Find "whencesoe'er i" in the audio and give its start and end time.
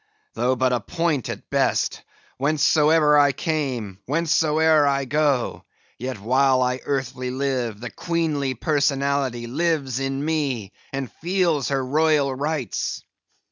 2.39-3.33